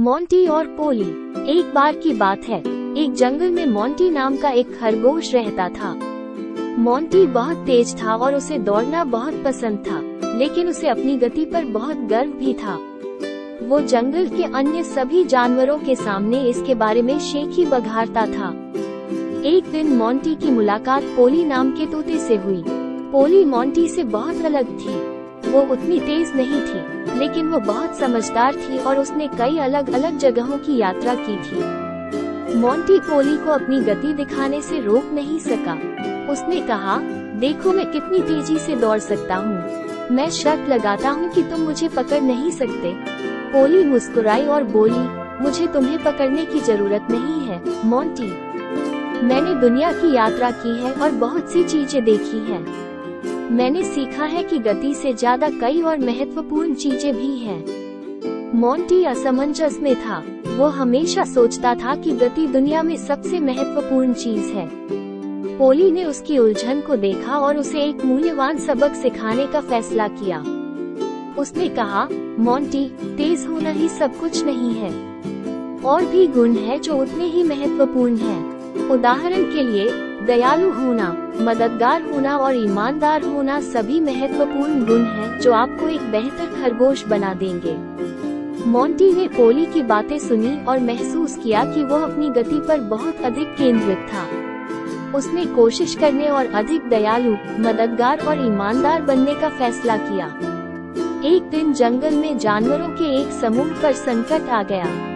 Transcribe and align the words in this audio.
Monty 0.00 0.46
और 0.46 0.66
पोली 0.66 1.06
एक 1.52 1.72
बार 1.74 1.96
की 1.96 2.12
बात 2.14 2.44
है, 2.44 2.58
एक 2.96 3.12
जंगल 3.12 3.50
में 3.50 3.66
मोंटी 3.66 4.08
नाम 4.10 4.36
का 4.36 4.50
एक 4.50 4.72
खरगोश 4.78 5.32
रहता 5.34 5.68
था। 5.68 5.92
मोंटी 6.78 7.26
बहुत 7.26 7.56
तेज 7.56 7.94
था 8.02 8.14
और 8.14 8.34
उसे 8.34 8.58
दौड़ना 8.58 9.04
बहुत 9.04 9.42
पसंद 9.44 9.78
था, 9.78 10.00
लेकिन 10.38 10.68
उसे 10.68 10.88
अपनी 10.88 11.16
गति 11.16 11.44
पर 11.44 11.64
बहुत 11.64 11.96
गर्व 11.96 12.30
भी 12.30 12.54
था। 12.54 12.78
वो 13.68 13.80
जंगल 13.80 14.28
के 14.28 14.44
अन्य 14.44 14.82
सभी 14.82 15.24
जानवरों 15.24 15.78
के 15.78 15.94
सामने 15.94 16.42
इसके 16.44 16.74
बारे 16.74 17.02
में 17.02 17.18
शेखी 17.18 17.66
बघारता 17.66 18.26
था। 18.26 18.50
एक 19.46 19.70
दिन 19.72 19.96
मोंटी 19.96 20.34
की 20.34 20.50
मुलाकात 20.50 21.02
पोली 21.16 21.44
नाम 21.44 21.72
के 21.72 21.86
तोते 21.86 22.18
से 22.18 22.36
हुई। 22.36 22.62
पोली 23.12 23.44
मोंटी 23.44 23.88
से 23.88 24.04
बहुत 24.04 24.44
अलग 24.44 24.78
थी। 24.80 25.09
वो 25.50 25.60
उतनी 25.72 25.98
तेज 26.00 26.32
नहीं 26.36 26.60
थी, 26.62 27.18
लेकिन 27.18 27.48
वो 27.48 27.58
बहुत 27.60 27.98
समझदार 27.98 28.56
थी 28.56 28.78
और 28.78 28.98
उसने 28.98 29.28
कई 29.28 29.58
अलग 29.58 29.92
अलग 29.94 30.18
जगहों 30.18 30.58
की 30.58 30.76
यात्रा 30.76 31.14
की 31.16 31.36
थी। 31.40 32.56
मोंटी 32.56 32.98
पोली 33.00 33.36
को 33.36 33.50
अपनी 33.50 33.80
गति 33.80 34.12
दिखाने 34.14 34.60
से 34.62 34.80
रोक 34.80 35.10
नहीं 35.12 35.38
सका। 35.38 35.74
उसने 36.32 36.60
कहा, 36.60 36.98
देखो 37.40 37.72
मैं 37.72 37.90
कितनी 37.92 38.20
तेज़ी 38.20 38.58
से 38.58 38.76
दौड़ 38.76 38.98
सकता 38.98 39.36
हूँ। 39.36 39.88
मैं 40.10 40.28
शर्त 40.30 40.68
लगाता 40.68 41.10
हूँ 41.10 41.28
कि 41.28 41.42
तुम 41.42 41.60
मुझे 41.60 41.88
पकड़ 41.88 42.20
नहीं 42.20 42.50
सकते। 42.50 42.92
पोली 43.52 43.84
मुस्कुराई 43.84 44.46
और 44.46 44.64
बोली, 44.66 45.06
मुझे 45.42 45.66
तुम्हें 45.66 45.98
पकड़ने 46.04 46.44
की 46.44 46.60
ज़रूरत 46.60 47.06
नहीं 47.10 47.40
है, 47.40 47.62
मोंटी। 47.86 48.30
मैंने 49.22 49.54
दुनिया 49.60 49.92
की 49.92 50.14
यात्रा 50.14 50.50
की 50.50 50.76
है 50.82 50.92
और 50.92 51.10
बहुत 51.10 51.50
सी 51.52 51.64
चीज़ें 51.64 52.04
देखी 52.04 52.38
हैं। 52.50 52.64
मैंने 53.50 53.82
सीखा 53.84 54.24
है 54.24 54.42
कि 54.42 54.58
गति 54.58 54.92
से 54.94 55.12
ज़्यादा 55.12 55.48
कई 55.50 55.80
और 55.82 55.98
महत्वपूर्ण 55.98 56.74
चीज़ें 56.74 57.14
भी 57.14 57.36
हैं। 57.36 58.54
मोंटी 58.54 59.02
असमंजस 59.04 59.78
में 59.82 59.94
था 59.96 60.22
वो 60.48 60.66
हमेशा 60.66 61.24
सोचता 61.24 61.74
था 61.74 61.94
कि 61.94 62.12
गति 62.12 62.46
दुनिया 62.46 62.82
में 62.82 62.96
सबसे 62.96 63.40
महत्वपूर्ण 63.40 64.12
चीज़ 64.14 64.52
है 64.52 64.68
पोली 65.58 65.90
ने 65.92 66.04
उसकी 66.04 66.38
उलझन 66.38 66.80
को 66.80 66.96
देखा 66.96 67.38
और 67.38 67.56
उसे 67.56 67.82
एक 67.84 68.04
मूल्यवान 68.04 68.58
सबक 68.58 68.94
सिखाने 68.94 69.46
का 69.46 69.60
फैसला 69.60 70.08
किया 70.12 70.38
उसने 71.38 71.68
कहा 71.68 72.08
मोंटी 72.38 72.84
तेज 73.16 73.46
होना 73.46 73.70
ही 73.70 73.88
सब 73.88 74.18
कुछ 74.20 74.44
नहीं 74.44 74.74
है 74.74 74.90
और 75.84 76.04
भी 76.04 76.26
गुण 76.28 76.54
है 76.58 76.78
जो 76.78 76.96
उतने 76.96 77.24
ही 77.24 77.42
महत्वपूर्ण 77.42 78.16
हैं। 78.16 78.88
उदाहरण 78.90 79.44
के 79.52 79.62
लिए 79.62 79.88
दयालु 80.30 80.70
होना, 80.70 81.06
मददगार 81.40 82.02
होना 82.02 82.36
और 82.36 82.56
ईमानदार 82.56 83.22
होना 83.22 83.60
सभी 83.60 84.00
महत्वपूर्ण 84.00 84.84
गुण 84.86 85.02
हैं 85.04 85.40
जो 85.40 85.52
आपको 85.52 85.88
एक 85.88 86.00
बेहतर 86.00 86.46
खरगोश 86.46 87.04
बना 87.06 87.34
देंगे। 87.34 87.74
मोंटी 88.70 89.12
ने 89.12 89.28
पोली 89.28 89.66
की 89.66 89.82
बातें 89.82 90.18
सुनी 90.18 90.64
और 90.64 90.78
महसूस 90.78 91.36
किया 91.36 91.64
कि 91.64 91.84
वो 91.84 91.96
अपनी 91.96 92.30
गति 92.30 92.60
पर 92.68 92.80
बहुत 92.80 93.20
अधिक 93.24 93.56
केंद्रित 93.56 93.98
था। 93.98 94.24
उसने 95.18 95.46
कोशिश 95.46 95.94
करने 95.94 96.28
और 96.28 96.46
अधिक 96.46 96.88
दयालु, 96.88 97.32
मददगार 97.60 98.20
और 98.20 98.46
ईमानदार 98.46 99.02
बनने 99.02 99.34
का 99.34 99.48
फैसला 99.48 99.96
किया। 99.96 100.26
एक 101.28 101.50
दिन 101.50 101.72
जंगल 101.72 102.14
में 102.14 102.38
जानवरों 102.38 102.88
के 102.88 103.22
एक 103.22 103.30
समूह 103.32 103.68
पर 103.82 103.92
संकट 103.92 104.48
आ 104.48 104.62
गया। 104.62 105.09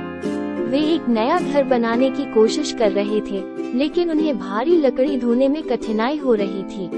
वे 0.74 0.80
एक 0.80 1.08
नया 1.08 1.38
घर 1.38 1.64
बनाने 1.64 2.08
की 2.10 2.24
कोशिश 2.24 2.72
कर 2.72 2.90
रहे 2.92 3.20
थे, 3.20 3.40
लेकिन 3.78 4.10
उन्हें 4.10 4.38
भारी 4.38 4.76
लकड़ी 4.76 5.16
ढोने 5.16 5.48
में 5.48 5.62
कठिनाई 5.62 6.16
हो 6.16 6.34
रही 6.34 6.62
थी। 6.62 6.88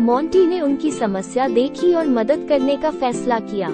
मोंटी 0.00 0.46
ने 0.46 0.60
उनकी 0.60 0.90
समस्या 0.90 1.48
देखी 1.48 1.94
और 1.94 2.06
मदद 2.08 2.46
करने 2.48 2.76
का 2.76 2.90
फैसला 2.90 3.38
किया। 3.38 3.68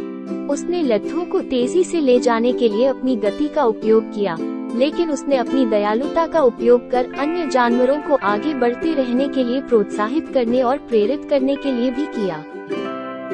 उसने 0.51 0.83
लट्ठों 0.83 1.25
को 1.25 1.41
तेज़ी 1.41 1.85
से 1.85 2.01
ले 2.01 2.19
जाने 2.21 2.53
के 2.53 2.69
लिए 2.69 2.87
अपनी 2.87 3.17
गति 3.17 3.49
का 3.49 3.65
उपयोग 3.65 4.05
किया, 4.15 4.37
लेकिन 4.75 5.11
उसने 5.11 5.37
अपनी 5.37 5.67
दयालुता 5.67 6.27
का 6.27 6.43
उपयोग 6.43 6.91
कर 6.91 7.13
अन्य 7.19 7.47
जानवरों 7.47 7.99
को 7.99 8.15
आगे 8.15 8.55
बढ़ते 8.55 8.95
रहने 8.95 9.29
के 9.29 9.45
लिए 9.45 9.61
प्रोत्साहित 9.61 10.33
करने 10.35 10.63
और 10.63 10.79
प्रेरित 10.79 11.29
करने 11.31 11.57
के 11.57 11.73
लिए 11.73 11.91
भी 11.91 12.07
किया। 12.07 12.45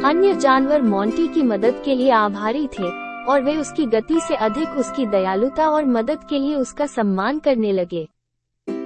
अन्य 0.09 0.35
जानवर 0.35 0.83
मोंटी 0.83 1.29
की 1.29 1.43
मदद 1.43 1.83
के 1.85 1.95
लिए 1.95 2.11
आभारी 2.11 2.67
थे 2.67 3.05
और 3.29 3.43
वे 3.43 3.57
उसकी 3.57 3.87
गति 3.87 4.21
से 4.21 4.35
अधिक 4.35 4.69
उसकी 4.69 5.07
दयालुता 5.07 5.69
और 5.69 5.85
मदद 5.85 6.19
के 6.29 6.39
लिए 6.39 6.55
उसका 6.57 6.87
सम्मान 6.87 7.39
करने 7.39 7.73
लगे। 7.73 8.09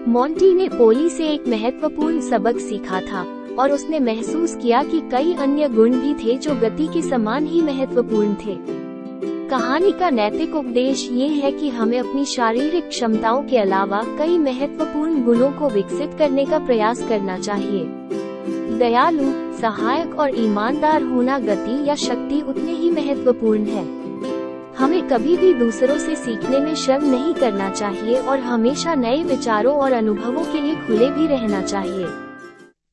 मोंटी 0.09 0.55
ने 0.55 0.69
पोली 0.69 1.11
से 1.11 1.29
एक 1.29 1.49
महत्वपूर्ण 1.49 2.21
सबक 2.21 2.59
सीखा 2.59 3.01
था, 3.01 3.27
और 3.59 3.73
उसने 3.73 4.01
महसूस 4.01 4.57
किया 4.57 4.83
कि 4.83 5.01
कई 5.01 5.35
अन्य 5.35 5.69
गुण 5.69 5.95
भी 5.95 6.15
थे 6.15 6.37
जो 6.39 6.55
गति 6.55 6.87
के 6.87 7.03
समान 7.03 7.47
ही 7.47 7.63
महत्वपूर्ण 7.63 8.35
थे। 8.35 8.57
कहानी 9.49 9.93
का 9.93 10.11
नैतिक 10.11 10.55
उपदेश 10.55 11.09
ये 11.13 11.29
है 11.29 11.53
कि 11.53 11.69
हमें 11.69 11.99
अपनी 11.99 12.25
शारीरिक 12.25 12.89
क्षमताओं 12.89 13.43
के 13.43 13.59
अलावा 13.59 14.03
कई 14.19 14.39
महत्वपूर्ण 14.39 15.25
गुणों 15.25 15.51
को 15.53 15.69
विकसित 15.69 16.15
करने 16.19 16.45
का 16.45 16.59
प्रयास 16.59 17.07
करना 17.09 17.39
चाहिए। 17.39 17.87
दयालु, 18.79 19.33
सहायक 19.59 20.19
और 20.19 20.39
ईमानदार 20.39 21.03
होना 21.03 21.39
गति 21.39 21.89
या 21.89 21.95
शक्ति 21.95 22.41
उतने 22.41 22.73
ही 22.73 22.91
महत्वपूर्ण 22.91 23.65
है। 23.65 23.98
हमें 24.79 25.09
कभी 25.09 25.37
भी 25.37 25.53
दूसरों 25.55 25.99
से 25.99 26.15
सीखने 26.17 26.59
में 26.61 26.75
शर्म 26.75 27.05
नहीं 27.11 27.35
करना 27.35 27.71
चाहिए 27.71 28.19
और 28.21 28.39
हमेशा 28.39 28.95
नए 28.95 29.23
विचारों 29.23 29.75
और 29.77 29.93
अनुभवों 29.93 30.45
के 30.53 30.61
लिए 30.61 30.75
खुले 30.77 31.11
भी 31.11 31.27
रहना 31.27 31.63
चाहिए। 31.63 32.28